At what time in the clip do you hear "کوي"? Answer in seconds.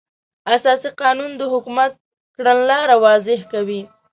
3.53-3.81